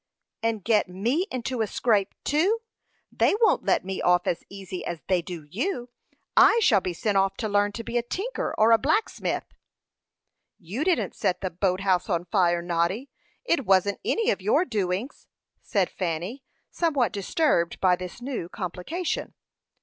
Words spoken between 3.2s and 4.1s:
won't let me